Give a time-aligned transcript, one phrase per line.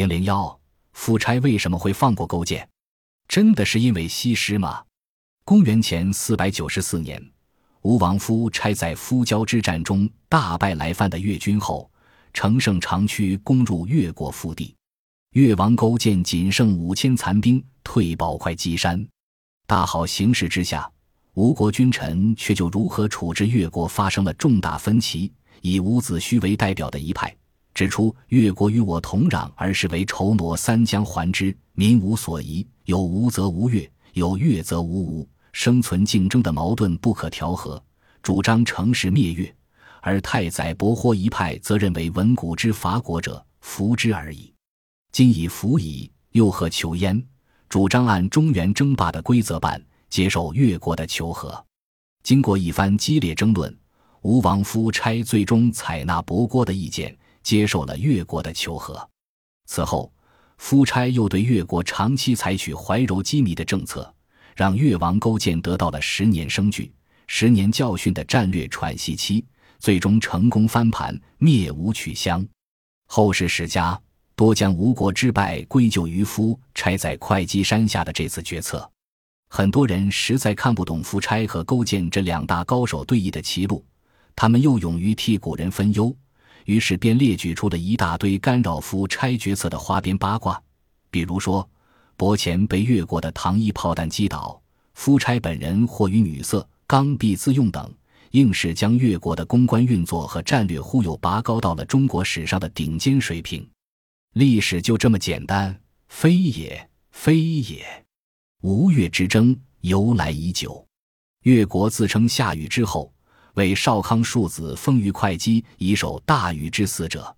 [0.00, 0.58] 零零幺，
[0.94, 2.66] 夫差为什么会放过勾践？
[3.28, 4.82] 真的是因为西施吗？
[5.44, 7.22] 公元前四百九十四年，
[7.82, 11.90] 吴王夫差在夫交之战中大败来犯的越军后，
[12.32, 14.74] 乘胜长驱攻入越国腹地。
[15.32, 19.06] 越王勾践仅剩五千残兵，退保会稽山。
[19.66, 20.90] 大好形势之下，
[21.34, 25.30] 吴国君臣却就如何处置越国发生了重大分歧。
[25.60, 27.36] 以伍子胥为代表的一派。
[27.74, 32.66] 指出越国与我同壤，而是为筹挪三江还之，民无所疑。
[32.84, 37.82] 有吴则无越，有越则无吴，生存竞争的矛盾不可调和，
[38.22, 39.54] 主张乘势灭越。
[40.00, 44.52] 而太宰伯豁一派则认为文古之伐国者，服之而已。
[45.12, 47.22] 今已服矣，又何求焉？
[47.68, 51.64] 主张按中原争霸的规则办，接受越国的求和。
[52.22, 53.74] 经过一番激烈争论，
[54.22, 57.16] 吴王夫差最终采纳伯豁的意见。
[57.42, 59.08] 接受了越国的求和，
[59.66, 60.12] 此后，
[60.58, 64.12] 夫差又对越国长期采取怀柔羁縻的政策，
[64.54, 66.92] 让越王勾践得到了十年生聚、
[67.26, 69.44] 十年教训的战略喘息期，
[69.78, 72.46] 最终成功翻盘，灭吴取襄。
[73.06, 74.00] 后世史家
[74.36, 78.88] 多将吴国之败归咎于夫差在会稽山下的这次决策。
[79.48, 83.84] 很多人实在看不懂夫差和勾践这两大高手对弈的棋路，
[84.36, 86.14] 他们又勇于替古人分忧。
[86.70, 90.62] 于是便列举出了一大堆干扰夫差决策的花边八卦，
[91.10, 91.68] 比如说，
[92.16, 94.62] 伯前被越国的唐衣炮弹击倒，
[94.94, 97.92] 夫差本人或与女色、刚愎自用等，
[98.30, 103.68] 硬是将越国的公关运作和战略忽悠拔高到了中国史上的顶尖水平。
[104.34, 105.76] 历史就这么简单？
[106.06, 107.84] 非也，非也。
[108.62, 110.86] 吴越之争由来已久，
[111.42, 113.12] 越国自称夏禹之后。
[113.54, 117.36] 为少康庶子封于会稽，以守大禹之嗣者。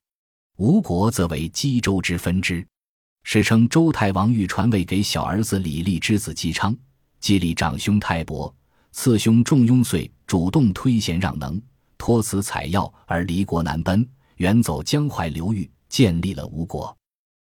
[0.56, 2.66] 吴国则为姬州之分支。
[3.24, 6.76] 史称周太王欲传位给小儿子李立之子姬昌，
[7.20, 8.52] 姬立长兄太伯，
[8.90, 11.60] 次兄仲雍遂主动推贤让能，
[11.96, 14.06] 托辞采药而离国南奔，
[14.36, 16.94] 远走江淮流域，建立了吴国。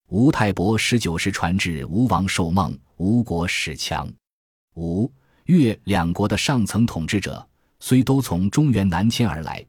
[0.09, 4.11] 吴太伯十九世传至吴王寿梦，吴国始强。
[4.77, 5.11] 吴
[5.45, 7.47] 越两国的上层统治者。
[7.89, 9.65] 虽都从中原南迁而来，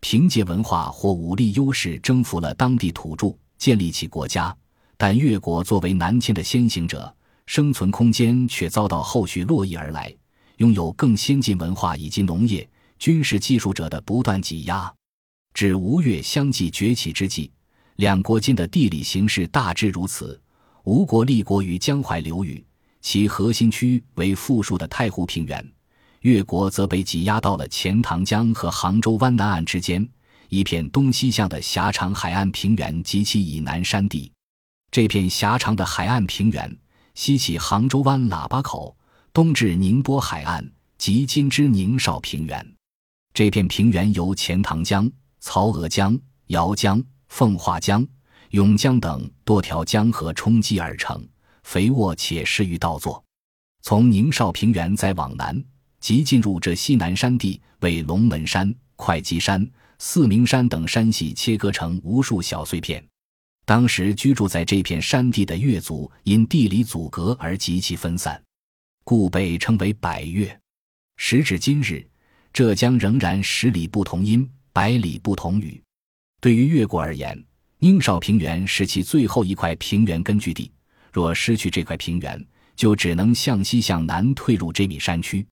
[0.00, 4.54] 凭借文化或武力优势征服了当地土著，建立起国家，
[4.98, 7.10] 但越国作为南迁的先行者，
[7.46, 10.14] 生存空间却遭到后续络绎而来，
[10.58, 12.68] 拥有更先进文化以及农业、
[12.98, 14.92] 军事技术者的不断挤压。
[15.54, 17.50] 至吴越相继崛起之际，
[17.96, 20.38] 两国间的地理形势大致如此：
[20.84, 22.62] 吴国立国于江淮流域，
[23.00, 25.66] 其核心区为富庶的太湖平原。
[26.22, 30.08] 越国则被挤压到了钱塘江和杭州湾南岸之间
[30.48, 34.30] 一片东西向的狭长海岸平原及其以南山地。
[34.90, 36.76] 这片狭长的海岸平原，
[37.14, 38.96] 西起杭州湾喇叭口，
[39.32, 40.64] 东至宁波海岸
[40.98, 42.74] 及今之宁绍平原。
[43.34, 45.10] 这片平原由钱塘江、
[45.40, 46.16] 曹娥江、
[46.48, 48.06] 姚江、奉化江、
[48.50, 51.26] 永江等多条江河冲积而成，
[51.62, 53.24] 肥沃且适于稻作。
[53.80, 55.64] 从宁绍平原再往南。
[56.02, 59.64] 即进入这西南山地，为龙门山、会稽山、
[60.00, 63.02] 四明山等山系切割成无数小碎片。
[63.64, 68.42] 当时居住在这片山地的越族，因地理阻隔而极其分散，
[69.04, 70.60] 故被称为百越。
[71.16, 72.04] 时至今日，
[72.52, 75.80] 浙江仍然十里不同音，百里不同语。
[76.40, 77.40] 对于越国而言，
[77.78, 80.68] 宁绍平原是其最后一块平原根据地。
[81.12, 85.46] 若失去这块平原，就只能向西向南退入这米山区。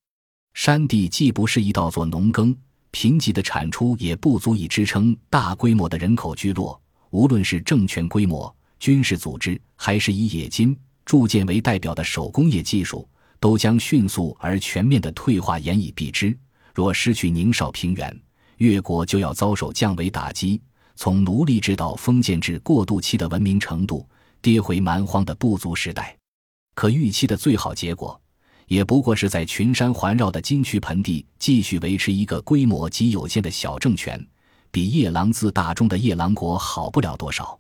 [0.55, 2.55] 山地既不适宜稻作农耕，
[2.91, 6.81] 贫瘠的产出也不足以支撑大规模的人口聚落。
[7.11, 13.09] 无论是政权规模、军事组织，还是以冶金、铸剑为代表的手工业技术，
[13.41, 16.37] 都将迅速而全面的退化，严以避之。
[16.75, 18.21] 若失去宁少平原，
[18.59, 20.61] 越国就要遭受降维打击，
[20.95, 24.07] 从奴隶制到封建制过渡期的文明程度，
[24.43, 26.17] 跌回蛮荒的部族时代。
[26.75, 28.21] 可预期的最好结果。
[28.71, 34.25] 也不过是在群山环绕的金渠盆地继续维持一个规模极有限的小政权，
[34.71, 37.59] 比夜郎自大中的夜郎国好不了多少。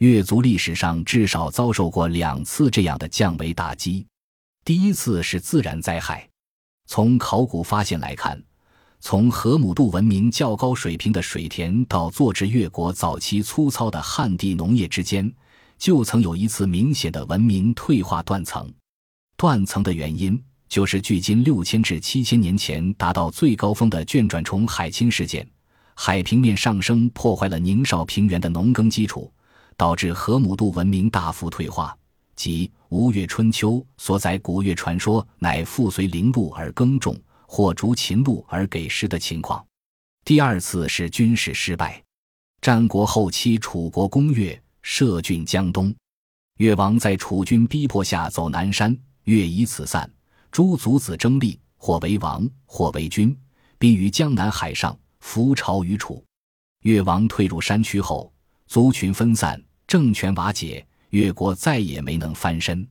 [0.00, 4.06] 越族历史上至少遭受过两次这样的降维打击，
[4.62, 6.28] 第一次是自然灾害。
[6.86, 8.38] 从考古发现来看，
[9.00, 15.32] 从河姆渡文明较高水平的水田到坐镇越国早期粗糙的旱地农业之间，
[15.78, 18.70] 就曾有一次明显的文明退化断层。
[19.42, 25.44] 断层的原因就是距今六千至七千年前达到最高峰的卷转重海侵事件，
[25.96, 29.32] 海平面上升破坏了宁绍平原的农耕基础，
[29.76, 31.92] 导致河姆渡文明大幅退化，
[32.36, 39.66] 即吴越春秋所载古越传说乃复随陵路而耕种，或逐秦路而给食的情况。
[40.24, 42.00] 第二次是军事失败，
[42.60, 45.92] 战国后期楚国攻越，设郡江东，
[46.58, 50.10] 越王在楚军逼迫下走南山，越以此散，
[50.50, 53.36] 诸族子争立，或为王，或为君，
[53.78, 56.24] 并于江南海上浮朝于楚。
[56.82, 58.32] 越王退入山区后，
[58.66, 62.86] 族群分散，政权瓦解，越国再也没能翻身。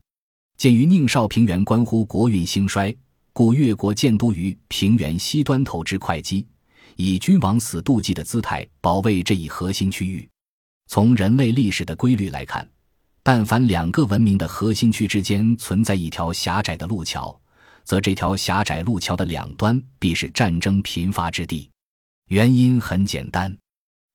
[0.56, 2.94] 鉴于宁绍平原关乎国运兴衰，
[3.32, 6.46] 故越国建都于平原西端头之会稽。
[6.96, 10.28] 以君王死妒忌的姿态保卫这一核心区域。
[10.88, 12.68] 从人类历史的规律来看，
[13.24, 17.40] 但凡两个文明的核心区之间存在一条狭窄的路桥，
[17.84, 21.70] 则这条狭窄路桥的两端必是战争频发之地。
[22.28, 23.56] 原因很简单，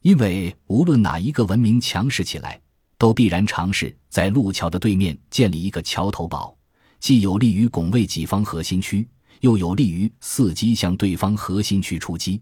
[0.02, 2.60] 因为无论哪一个文明强势起来，
[2.98, 6.58] 都必然尝试在路桥的对面建立一个桥头堡，
[7.00, 9.08] 既有利于拱卫己方核心区，
[9.40, 12.42] 又有利于伺机向对方核心区出击。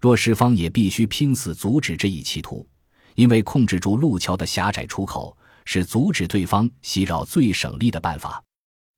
[0.00, 2.66] 若是方也必须拼死阻止这一企图，
[3.14, 5.36] 因为控制住路桥的狭窄出口
[5.70, 8.42] 是阻止对方袭扰最省力的办法。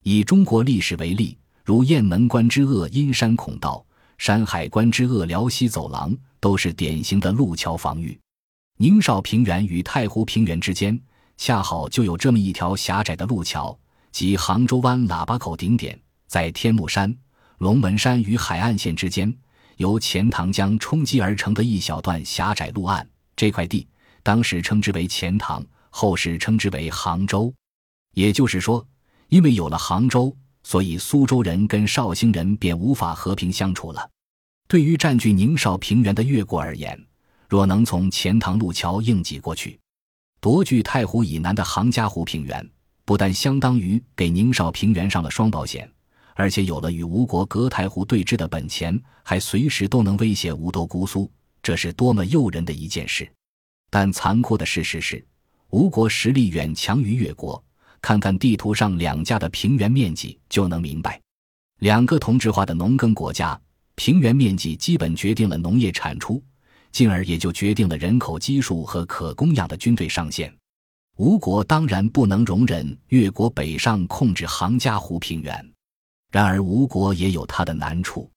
[0.05, 3.85] 以中国历史为例，如雁门关之扼阴山孔道、
[4.19, 8.17] 山海关之扼辽西走廊，都是典型的路桥防御。
[8.77, 10.97] 宁绍平原与太湖平原之间，
[11.37, 13.77] 恰好就有这么一条狭窄的路桥，
[14.13, 17.13] 即杭州湾喇叭口顶点，在天目山、
[17.59, 19.37] 龙门山与海岸线之间。
[19.79, 23.89] 由钱塘江冲击而成的一小段狭窄路岸，这块地
[24.23, 27.53] 当时称之为钱塘，后世称之为杭州。
[28.15, 28.85] 也就是说，
[29.29, 34.09] 因为有了杭州，所以苏州人跟绍兴人便无法和平相处了。
[34.67, 36.99] 对于占据宁绍平原的越国而言，
[37.49, 39.79] 若能从钱塘路桥硬挤过去，
[40.41, 42.69] 夺据太湖以南的杭嘉湖平原，
[43.05, 45.91] 不但相当于给宁绍平原上了双保险。
[46.37, 51.31] 而且有了与吴国隔台湖对峙的本钱，还随时都能威胁吴都姑苏，
[51.63, 53.31] 这是多么诱人的一件事！
[53.91, 55.23] 但残酷的事实是，
[55.71, 57.63] 吴国实力远强于越国。
[58.03, 61.21] 看看地图上两家的平原面积，就能明白，
[61.81, 63.61] 两个同质化的农耕国家，
[63.95, 66.43] 平原面积基本决定了农业产出，
[66.93, 70.51] 进而也就决定了人口基数和可供养的军队上限。
[71.19, 75.73] 吴国当然不能容忍越国北上控制杭嘉湖平原。
[76.33, 78.31] 然而，吴国也有他的难处。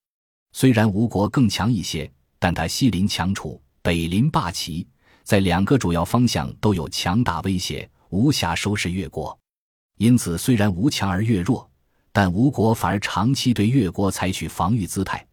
[0.52, 4.86] 虽然吴国更强一些，但他西临强楚，北临霸齐，
[5.24, 9.38] 在两个主要方向都有强大威胁，无暇收拾越国。
[9.98, 11.70] 因此，虽然吴强而越弱，
[12.12, 15.26] 但吴国反而长期对越国采取防御姿态，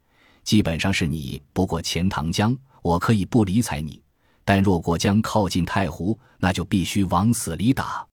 [0.45, 4.01] 基本上是你不过钱塘江，我可以不理睬你；
[4.45, 8.07] 但若过江靠近太湖，那就必须往死里打。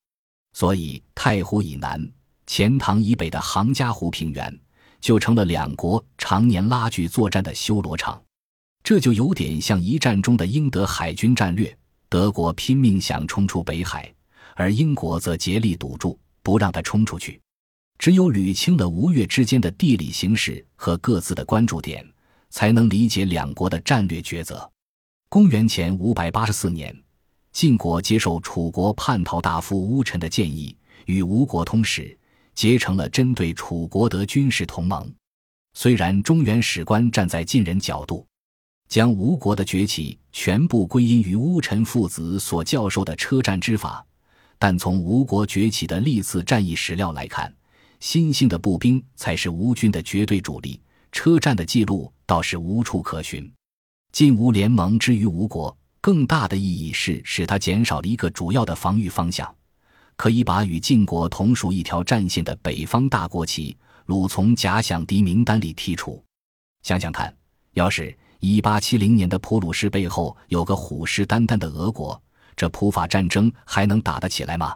[0.53, 2.09] 所以，太湖以南。
[2.47, 4.59] 钱塘以北的杭嘉湖平原，
[5.01, 8.19] 就成了两国常年拉锯作战的修罗场。
[8.87, 14.09] 这就有点像一战中的英德海军战略：德国拼命想冲出北海，
[14.55, 17.37] 而英国则竭力堵住，不让他冲出去。
[17.99, 22.09] 只有捋清了吴越之间的地理形势和各自的关注点，
[22.49, 24.71] 才能理解两国的战略抉择。
[25.27, 26.97] 公元前五百八十四年，
[27.51, 30.73] 晋国接受楚国叛逃大夫乌臣的建议，
[31.07, 32.17] 与吴国通使。
[32.56, 35.13] 结成了针对楚国的军事同盟。
[35.73, 38.25] 虽然中原史官站在晋人角度，
[38.87, 44.06] 将吴国的崛起全部归因于乌臣父子所教授的车战之法，
[44.57, 47.53] 但从吴国崛起的历次战役史料来看，
[47.99, 50.79] 新兴的步兵才是吴军的绝对主力，
[51.11, 53.51] 车战的记录倒是无处可寻。
[54.13, 59.53] 晋吴联盟之于吴国，更大的意义是使他减少了一个主要的防御方向。
[60.15, 63.77] 可以把与晋国同属一条战线的北方大国旗
[64.07, 66.23] 鲁从假想敌名单里剔除。
[66.81, 67.31] 想想看，
[67.73, 72.21] 要是一八七零年的普鲁士背后有个虎视眈眈的俄国，
[72.56, 74.75] 这普法战争还能打得起来吗？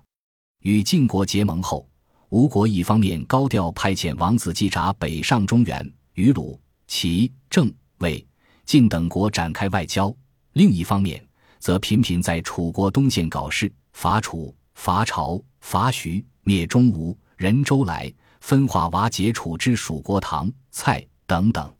[0.61, 1.87] 与晋国结盟后，
[2.29, 8.25] 吴国一方面高调派遣王子季札北上中原，与鲁、齐、郑、魏、
[8.65, 10.11] 晋等国展开外交；
[10.53, 11.23] 另一方面，
[11.59, 14.55] 则频频在楚国东线搞事，伐楚。
[14.73, 21.71] 伐朝、伐徐、灭中吴、人周来、分化瓦解楚之蜀国唐、蔡等等，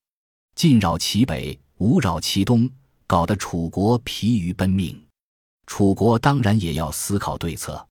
[0.54, 2.70] 晋扰其北，吴扰其东，
[3.08, 4.96] 搞得楚国疲于奔命。
[5.66, 7.84] 楚国当然也要思考对策，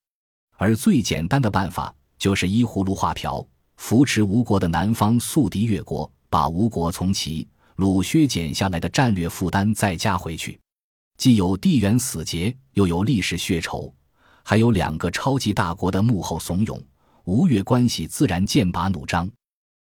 [0.56, 3.44] 而最简单的办法就是依葫芦画瓢，
[3.78, 10.56] 扶持吴国的南方宿敌越国，把吴国从齐、鲁削减下来的战略负担再加回去，
[11.18, 13.92] 既有地缘死结，又有历史血仇。
[14.44, 16.80] 还有两个超级大国的幕后怂恿，
[17.24, 19.28] 吴越关系自然剑拔弩张。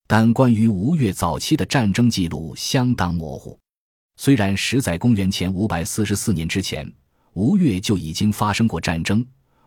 [0.07, 3.59] 但关于吴越早期的战争记录相当模糊。
[4.17, 6.91] 虽然实在公元前五百四十四年之前，
[7.35, 9.25] 吴越就已经发生过战争，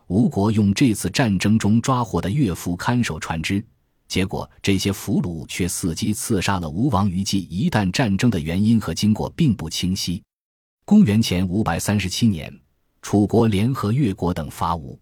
[0.08, 3.64] 吴国用这次战争中抓获的越俘看守船只，
[4.08, 7.40] 结果这些俘虏却伺机刺杀了吴王于祭。
[7.50, 10.22] 一旦战争的原因和经过并不清晰。
[10.84, 12.52] 公元前五百三十七年，
[13.02, 14.98] 楚国联合越国等伐吴。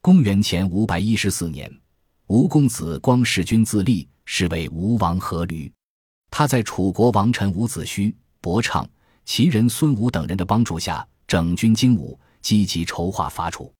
[0.00, 1.70] 公元前五百一十四年，
[2.28, 4.08] 吴公子光弑君自立。
[4.26, 5.70] 是为吴王阖闾，
[6.30, 8.10] 他在楚国王臣伍子胥、
[8.44, 8.86] 伯畅、
[9.24, 13.72] 齐人孙武等人的帮助下，整军精武，积极筹划伐楚。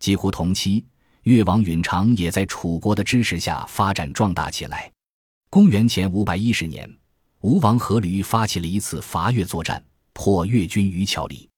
[0.00, 0.84] 几乎同期，
[1.22, 4.92] 越王允长也在楚国的支持下发展壮大起来。
[5.48, 6.86] 公元前五百一十年，
[7.40, 11.48] 吴王阖闾发起了一次伐越作战，破越军于桥里。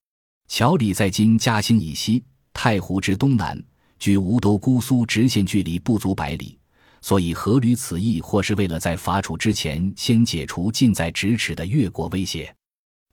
[0.47, 3.61] 桥里在今嘉兴以西，太湖之东南，
[3.99, 6.57] 距吴都姑苏直线距离不足百里。
[7.05, 12.51] 所以，阖闾此役或是为了在伐楚之前先解除近在咫尺的越国威胁。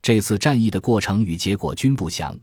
[0.00, 2.34] 这次战役的过程与结果均不详，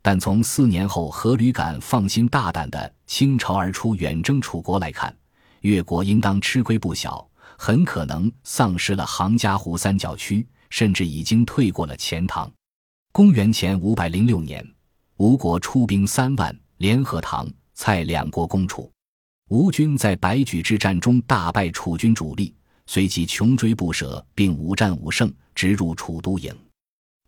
[0.00, 5.14] 但从四年后阖闾敢放心大胆地倾巢而出远征楚国来看，
[5.60, 12.50] 越国应当吃亏不小，很可能丧失了杭嘉湖三角区，甚至已经退过了钱塘。
[13.12, 14.66] 公元前五百零六年，
[15.18, 18.90] 吴国出兵三万，联合唐、蔡两国攻楚。
[19.50, 22.54] 吴军在白举之战中大败楚军主力，
[22.86, 26.54] 随即穷追不舍，并五战五胜，直入楚都郢。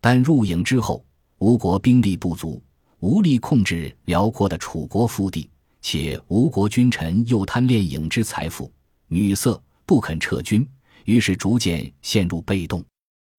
[0.00, 1.04] 但入郢之后，
[1.38, 2.62] 吴国兵力不足，
[3.00, 5.50] 无力控制辽阔的楚国腹地，
[5.82, 8.72] 且吴国君臣又贪恋郢之财富、
[9.08, 10.66] 女色，不肯撤军，
[11.04, 12.82] 于是逐渐陷入被动。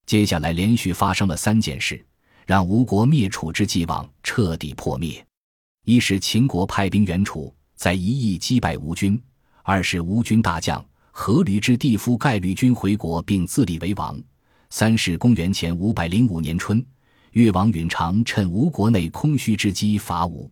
[0.06, 2.06] 接下来连续发生了三件事，
[2.46, 5.26] 让吴国灭楚之计望彻底破灭：
[5.84, 7.52] 一是秦国派兵援楚。
[7.78, 9.22] 在一役击败吴军，
[9.62, 14.20] 二是吴军大将阖闾之弟夫盖吕军回国并自立为王，
[14.72, 16.84] 三是公元前五百零五年春，
[17.34, 20.50] 越王允长趁吴国内空虚之机伐吴，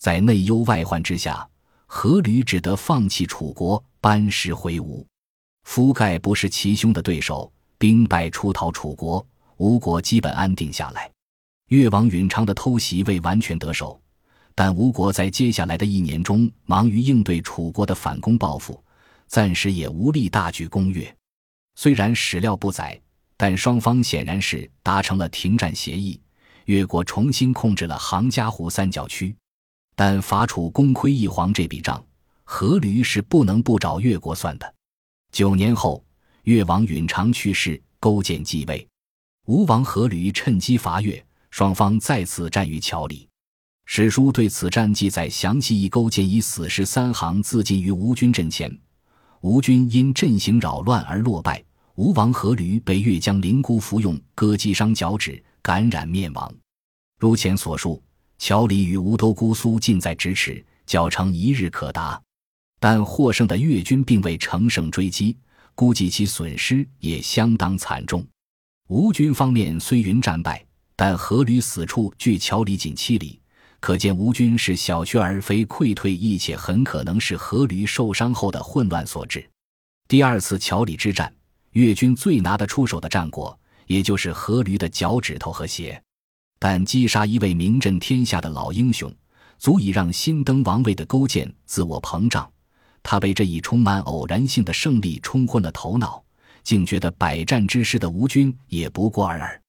[0.00, 1.46] 在内忧外患之下，
[1.86, 5.06] 阖闾只得放弃楚国，班师回吴。
[5.64, 9.24] 夫盖不是其兄的对手，兵败出逃楚国，
[9.58, 11.10] 吴国基本安定下来。
[11.68, 14.00] 越王允长的偷袭未完全得手。
[14.54, 18.82] 但吴国在接下来的一年中忙于应对楚国的反攻报复，
[19.26, 21.16] 暂时也无力大举攻越。
[21.74, 23.00] 虽然史料不载，
[23.36, 26.20] 但双方显然是达成了停战协议，
[26.66, 29.34] 越国重新控制了杭嘉湖三角区。
[29.96, 32.04] 但伐楚功亏一篑这笔账，
[32.46, 34.74] 阖闾是不能不找越国算的。
[35.32, 36.04] 九年后，
[36.44, 38.86] 越王允长去世，勾践继位，
[39.46, 43.28] 吴王阖闾趁机伐越，双方再次战于桥里。
[43.86, 48.78] 史书对此战记载详细，一勾践以死士三行自尽于吴军阵前，
[49.40, 51.62] 吴军因阵型扰乱而落败，
[51.96, 56.52] 吴王阖闾被越将灵姑服用割击伤脚趾，感染灭亡。
[57.20, 58.02] 如前所述，
[58.38, 62.20] 乔里与吴都姑苏近在咫尺，脚程一日可达，
[62.80, 65.36] 但获胜的越军并未乘胜追击，
[65.74, 68.26] 估计其损失也相当惨重。
[68.88, 70.64] 吴军方面虽云战败，
[70.96, 73.38] 但阖闾死处距乔里仅七里。
[73.84, 79.46] 可见吴军是小缺而非溃退，亦且很可能是阖闾受伤后的混乱所致。
[80.08, 81.30] 第二次桥里之战，
[81.72, 86.02] 越军最拿得出手的战果，也就是阖闾的脚趾头和鞋。
[86.58, 89.14] 但击杀一位名震天下的老英雄，
[89.58, 92.50] 足以让新登王位的勾践自我膨胀。
[93.02, 96.24] 他被这一充满偶然性的胜利冲昏了头脑，
[96.62, 99.60] 竟觉得百战之师的吴军也不过尔尔。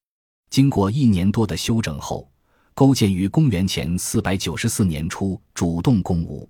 [0.49, 2.31] 经过一年多的休整后。
[2.75, 6.45] 勾践于公元前四百九十四年初主动攻吴，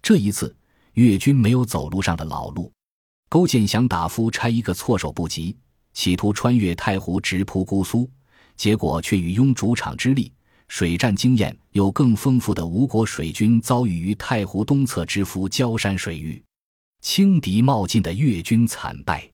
[0.00, 0.54] 这一次
[0.92, 2.72] 越军没有走路上的老路。
[3.28, 5.56] 勾践想打夫差一个措手不及，
[5.92, 8.08] 企图穿越太湖直扑姑苏，
[8.56, 10.32] 结果却与拥主场之力、
[10.68, 16.40] 水战经验有更丰富的吴国水军遭遇于太湖东侧之夫焦山水域，
[17.00, 19.28] 轻敌冒进的越军惨败。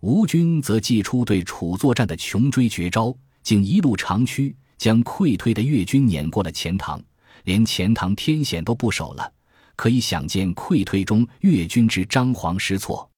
[0.00, 4.56] 吴军则祭出对楚作战的穷追绝招，竟一路长驱。
[4.78, 7.02] 将溃退的越军撵过了钱塘，
[7.44, 9.32] 连钱塘天险都不守了。
[9.76, 13.08] 可以想见，溃退中越军之张皇失措。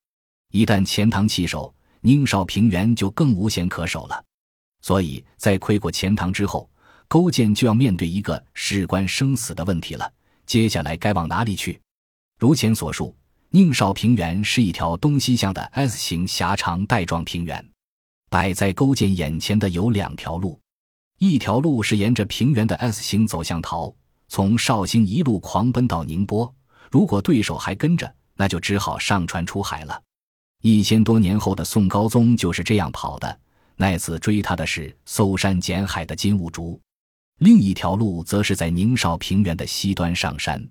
[0.53, 4.25] 一旦钱塘弃守，宁绍平原就更无险可守了。
[4.83, 6.69] 所以在溃过钱塘之后，
[7.09, 10.13] 勾践就要面对一个事关生死的问题了：
[10.45, 11.81] 接下来该往哪里去？
[12.39, 13.17] 如前所述，
[13.49, 17.67] 宁绍平原是一条东西向的 S 型狭长带状平原，
[18.29, 20.60] 摆在勾践眼前的有两条路。
[21.21, 23.95] 一条路是沿着平原的 S 型走向逃，
[24.29, 26.51] 从绍兴一路狂奔到宁波。
[26.91, 30.03] 如果对手还跟着，那就只好上船出海了。
[30.63, 33.39] 一千多年后的宋高宗就是这样跑的。
[33.77, 36.81] 那次追他的是搜山捡海的金兀术，
[37.41, 40.67] 另一条路则是在宁绍平原的西端上山。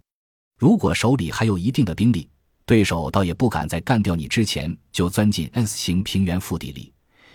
[0.57, 2.27] 如果手里还有一定的兵力，
[2.65, 6.91] 对手倒也不敢在干掉你之前就钻进 S 型平原腹地里，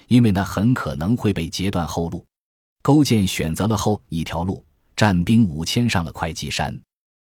[0.09, 2.27] 因为那很可能会被截断后路。
[2.85, 4.63] 勾践选择了后一条路，
[4.95, 6.79] 战兵五千上了会稽山。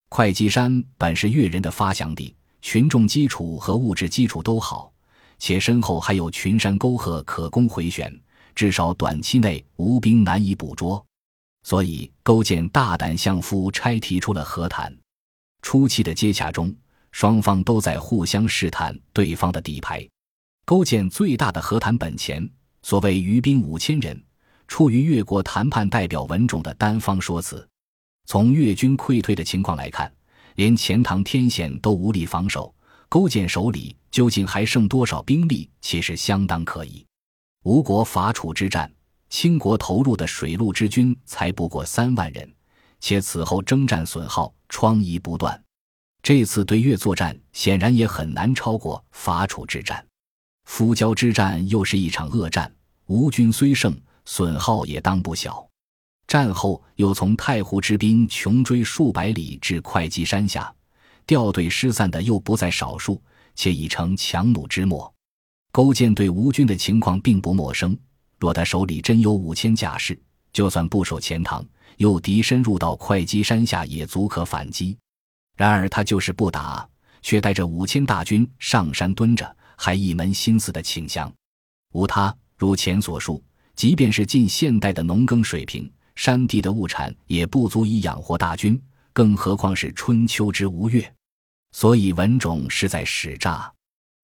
[0.09, 4.91] 会稽山本是越人的发祥地，群众基础和物质基础都好，
[5.39, 8.19] 且身后还有群山沟壑可供回旋。
[8.55, 11.05] 至少短期内吴兵难以捕捉，
[11.65, 14.91] 所以勾践大胆向夫差提出了和谈。
[15.61, 16.75] 初期的接洽中，
[17.11, 20.09] 双方都在互相试探对方的底牌。
[20.65, 22.49] 勾践最大的和谈本钱，
[22.81, 24.19] 所谓余兵五千人，
[24.73, 27.69] 出于越国谈判代表文种的单方说辞。
[28.25, 30.11] 从越军溃退的情况来看，
[30.55, 32.75] 连钱塘天险都无力防守，
[33.07, 37.05] 勾践手里究竟还剩多少兵力，其实相当可疑。
[37.65, 38.91] 吴国伐楚之战，
[39.29, 42.51] 清国投入的水陆之军才不过三万人，
[42.99, 45.63] 且此后征战损耗疮痍不断。
[46.23, 50.03] 这次对越作战显然也很难超过伐楚之战。
[50.65, 52.75] 夫交之战又是一场恶战，
[53.05, 55.67] 吴军虽胜，损耗也当不小。
[56.27, 60.73] 战后又从太湖之滨穷追数百里至会稽山下，
[61.27, 63.21] 掉队失散的又不在少数，
[63.55, 65.13] 且已成强弩之末。
[65.71, 67.97] 勾践对吴军的情况并不陌生，
[68.39, 70.19] 若他手里真有五千甲士，
[70.53, 71.65] 就算不守钱塘，
[71.97, 74.97] 诱敌深入到会稽山下，也足可反击。
[75.57, 76.89] 然而他就是不打，
[77.21, 81.31] 却带着五千大军上山蹲着，还一门心思的请降。
[81.93, 83.43] 无他，如前所述，
[83.75, 88.81] 即便是近现代的农耕水平，山地的物产也不足以养活大军，
[89.13, 91.15] 更何况是春秋之吴越。
[91.73, 93.73] 所以文种是在使诈。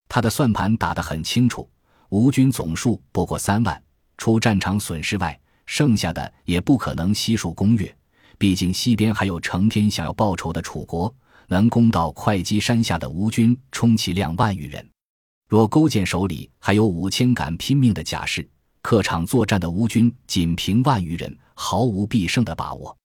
[0.09, 1.69] 他的算盘打得很清楚，
[2.11, 3.83] 吴军总数不过三万，
[4.17, 7.95] 除战场损失外，剩下的也不可能悉数攻越。
[8.37, 11.13] 毕竟西边还有成天想要报仇的楚国，
[11.49, 14.87] 能攻到会稽山下的吴军充其量万余人。
[15.49, 18.49] 若勾践手里还有五千敢拼命的甲士，
[18.89, 22.97] 客场作战的吴军仅凭万余人，毫无必胜的把握。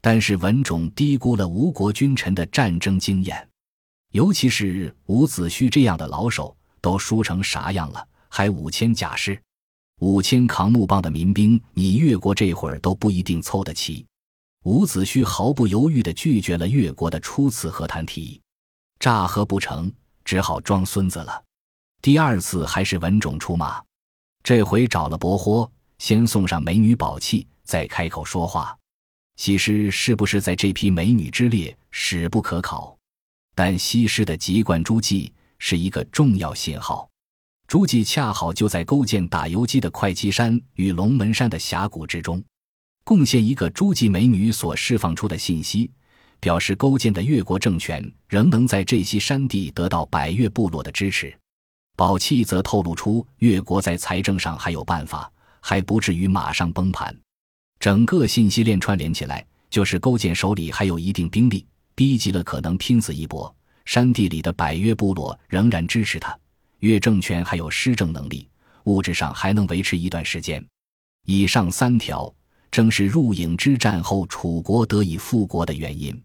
[0.00, 3.48] 但是文种低估了吴国君臣的战争经验。
[4.12, 9.36] 尤其是伍子胥这样的老手都输成啥样了，还五千甲士，
[9.98, 14.06] 五千扛木棒的民兵，你越国这会儿都不一定凑得齐。
[14.62, 18.40] 伍子胥毫不犹豫地拒绝了越国的初次和谈提议，
[19.00, 19.92] 诈和不成，
[20.24, 21.42] 只好装孙子了。
[22.00, 23.82] 第二次还是文种出马，
[24.44, 28.76] 这回找了伯豁，先送上美女宝器，再开口说话。
[29.36, 32.94] 西施是不是在这批美女之列，史不可考。
[33.54, 37.08] 但西施的籍贯诸暨是一个重要信号，
[37.66, 42.44] 诸暨恰好就在勾践打游击的会稽山与龙门山的峡谷之中，
[43.02, 45.90] 贡献一个诸暨美女所释放出的信息，
[46.38, 51.34] 表示勾践的越国政权仍能在这些山地得到百越部落的支持。
[51.96, 55.30] 宝器则透露出越国在财政上还有办法，
[55.60, 57.16] 还不至于马上崩盘。
[57.78, 61.64] 整个信息链串联起来，就是勾践手里还有一定兵力。
[61.94, 63.54] 逼急了，可能拼死一搏。
[63.84, 66.36] 山地里的百越部落仍然支持他，
[66.80, 68.48] 越政权还有施政能力，
[68.84, 70.64] 物质上还能维持一段时间。
[71.26, 72.34] 以上三条
[72.72, 76.20] 正是入郢之战后楚国得以复国的原因。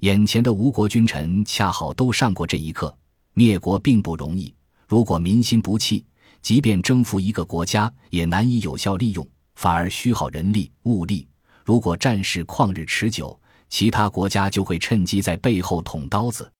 [0.00, 2.96] 眼前的吴国君臣恰好都上过这一课。
[3.34, 4.54] 灭国并不容易，
[4.92, 6.04] 如果民心不弃，
[6.42, 11.26] 即便征服一个国家也难以有效利用，反而虚耗人力物力。
[11.64, 16.52] 如果战事旷日持久，其他国家就会趁机在背后捅刀子。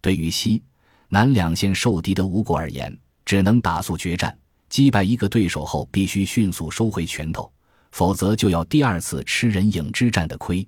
[0.00, 0.62] 对于西
[1.10, 4.34] 南两线受敌的吴国而言，只能打速决战，
[4.70, 7.52] 击败一个对手后，必须迅速收回拳头，
[7.92, 10.66] 否则就要第二次吃人影之战的亏。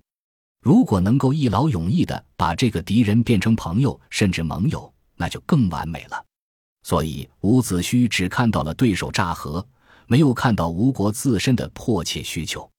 [0.61, 6.26] 如果能够一劳永逸地把这个敌人变成朋友甚至盟友，那就更完美了。
[6.87, 9.67] 所以伍子胥只看到了对手诈和，
[10.07, 12.71] 没有看到吴国自身的迫切需求，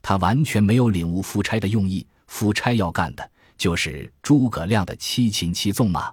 [0.00, 2.06] 他完全没有领悟夫差的用意。
[2.26, 6.10] 夫差要干的就是诸葛亮的七擒七纵马。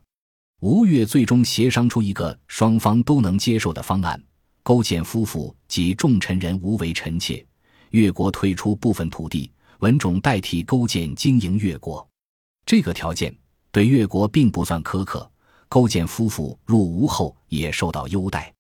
[0.59, 4.21] 吴越最终协商出一个双方都能接受的方案：
[4.61, 7.45] 勾践夫妇及众臣人无为臣妾，
[7.91, 12.05] 越国退出部分土地，文种代替勾践经营越国。
[12.65, 13.33] 这个条件
[13.71, 15.31] 对越国并不算苛刻，
[15.69, 18.53] 勾践夫妇入吴后也受到优待。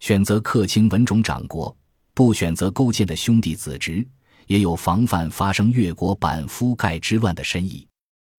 [0.00, 1.74] 选择客卿文种掌国，
[2.14, 4.06] 不选择勾践的兄弟子侄。
[4.46, 7.84] 也有防范发生越国板夫盖之乱的深意。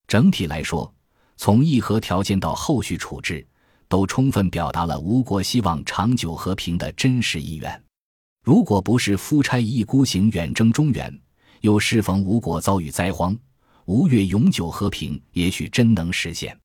[0.08, 0.90] 整体来说，
[1.36, 3.46] 从议和条件到后续处置，
[3.90, 7.84] 都充分表达了吴国希望长久和平的真实意愿。
[8.42, 11.14] 如果不是夫差一意孤行远征中原，
[11.60, 13.38] 又适逢吴国遭遇灾荒，
[13.84, 16.58] 吴越永久和平也许真能实现。